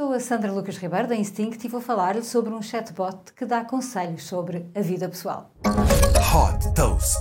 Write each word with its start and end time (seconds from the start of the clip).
Sou 0.00 0.12
a 0.12 0.20
Sandra 0.20 0.52
Lucas 0.52 0.76
Ribeiro 0.76 1.08
da 1.08 1.16
Instinct 1.16 1.66
e 1.66 1.68
vou 1.68 1.80
falar-lhe 1.80 2.22
sobre 2.22 2.54
um 2.54 2.62
chatbot 2.62 3.32
que 3.34 3.44
dá 3.44 3.64
conselhos 3.64 4.22
sobre 4.22 4.70
a 4.72 4.80
vida 4.80 5.08
pessoal. 5.08 5.50
Hot 5.66 6.72
Toast. 6.72 7.18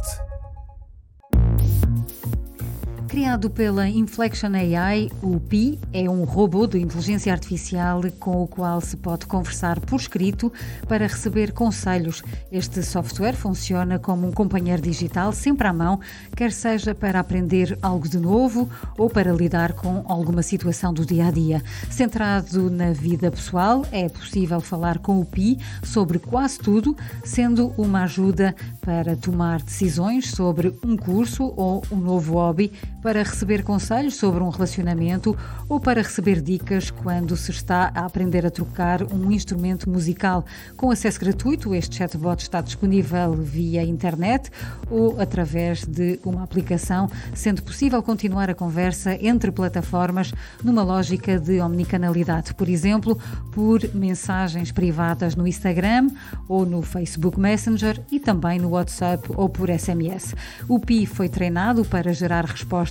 Criado 3.07 3.49
pela 3.49 3.87
Inflection 3.87 4.53
AI, 4.53 5.09
o 5.23 5.39
Pi 5.39 5.79
é 5.93 6.09
um 6.09 6.25
robô 6.25 6.67
de 6.67 6.77
inteligência 6.77 7.31
artificial 7.31 8.01
com 8.19 8.43
o 8.43 8.47
qual 8.47 8.81
se 8.81 8.97
pode 8.97 9.25
conversar 9.25 9.79
por 9.79 9.97
escrito 9.97 10.51
para 10.89 11.07
receber 11.07 11.53
conselhos. 11.53 12.21
Este 12.51 12.83
software 12.83 13.33
funciona 13.33 13.97
como 13.97 14.27
um 14.27 14.31
companheiro 14.33 14.81
digital 14.81 15.31
sempre 15.31 15.67
à 15.67 15.73
mão, 15.73 16.01
quer 16.35 16.51
seja 16.51 16.93
para 16.93 17.21
aprender 17.21 17.79
algo 17.81 18.09
de 18.09 18.19
novo 18.19 18.69
ou 18.97 19.09
para 19.09 19.31
lidar 19.31 19.71
com 19.71 20.03
alguma 20.05 20.41
situação 20.41 20.93
do 20.93 21.05
dia 21.05 21.27
a 21.27 21.31
dia. 21.31 21.63
Centrado 21.89 22.69
na 22.69 22.91
vida 22.91 23.31
pessoal, 23.31 23.85
é 23.89 24.09
possível 24.09 24.59
falar 24.59 24.99
com 24.99 25.21
o 25.21 25.25
Pi 25.25 25.57
sobre 25.81 26.19
quase 26.19 26.59
tudo, 26.59 26.95
sendo 27.23 27.73
uma 27.77 28.03
ajuda 28.03 28.53
para 28.81 29.15
tomar 29.15 29.61
decisões 29.61 30.29
sobre 30.31 30.77
um 30.83 30.97
curso 30.97 31.53
ou 31.55 31.81
um 31.89 31.95
novo 31.95 32.33
hobby 32.33 32.71
para 33.07 33.23
receber 33.23 33.63
conselhos 33.63 34.17
sobre 34.17 34.43
um 34.43 34.49
relacionamento 34.49 35.33
ou 35.69 35.79
para 35.79 36.01
receber 36.01 36.41
dicas 36.41 36.91
quando 36.91 37.37
se 37.37 37.51
está 37.51 37.89
a 37.95 38.05
aprender 38.05 38.45
a 38.45 38.51
trocar 38.51 39.01
um 39.13 39.31
instrumento 39.31 39.89
musical. 39.89 40.43
Com 40.75 40.91
acesso 40.91 41.17
gratuito, 41.17 41.73
este 41.73 41.95
chatbot 41.95 42.43
está 42.43 42.59
disponível 42.59 43.31
via 43.31 43.81
internet 43.81 44.51
ou 44.91 45.21
através 45.21 45.85
de 45.85 46.19
uma 46.25 46.43
aplicação, 46.43 47.09
sendo 47.33 47.63
possível 47.63 48.03
continuar 48.03 48.49
a 48.49 48.53
conversa 48.53 49.17
entre 49.25 49.53
plataformas 49.53 50.33
numa 50.61 50.83
lógica 50.83 51.39
de 51.39 51.61
omnicanalidade, 51.61 52.53
por 52.55 52.67
exemplo, 52.67 53.17
por 53.53 53.79
mensagens 53.95 54.69
privadas 54.69 55.33
no 55.33 55.47
Instagram 55.47 56.09
ou 56.45 56.65
no 56.65 56.81
Facebook 56.81 57.39
Messenger 57.39 58.03
e 58.11 58.19
também 58.19 58.59
no 58.59 58.71
WhatsApp 58.71 59.29
ou 59.33 59.47
por 59.47 59.69
SMS. 59.69 60.35
O 60.67 60.77
Pi 60.77 61.05
foi 61.05 61.29
treinado 61.29 61.85
para 61.85 62.11
gerar 62.11 62.43
respostas 62.43 62.86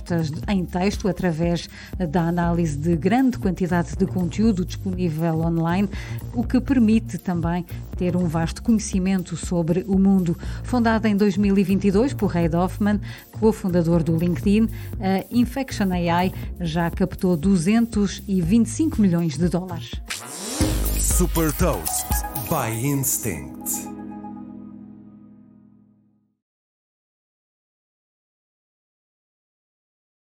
em 0.47 0.65
texto 0.65 1.07
através 1.07 1.69
da 2.09 2.23
análise 2.23 2.77
de 2.77 2.95
grande 2.95 3.37
quantidade 3.37 3.95
de 3.95 4.05
conteúdo 4.05 4.65
disponível 4.65 5.39
online, 5.39 5.89
o 6.33 6.43
que 6.43 6.59
permite 6.59 7.17
também 7.17 7.65
ter 7.97 8.15
um 8.15 8.27
vasto 8.27 8.61
conhecimento 8.61 9.35
sobre 9.35 9.83
o 9.87 9.97
mundo. 9.97 10.37
Fundada 10.63 11.09
em 11.09 11.15
2022 11.15 12.13
por 12.13 12.27
Reid 12.27 12.55
Hoffman, 12.55 12.99
cofundador 13.39 14.03
do 14.03 14.15
LinkedIn, 14.15 14.69
a 14.99 15.25
Infection 15.31 15.91
AI 15.91 16.31
já 16.59 16.89
captou 16.89 17.35
225 17.35 19.01
milhões 19.01 19.37
de 19.37 19.49
dólares. 19.49 19.91
Super 20.99 21.51
Toast 21.53 22.05
by 22.49 22.69
Instinct. 22.85 23.86